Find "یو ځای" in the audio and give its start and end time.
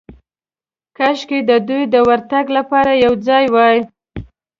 3.03-3.45